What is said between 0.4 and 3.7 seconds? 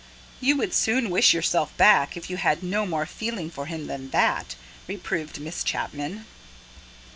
would soon wish yourself back, if you had no more feeling for